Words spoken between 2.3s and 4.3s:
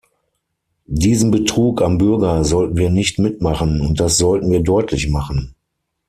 sollten wir nicht mitmachen, und das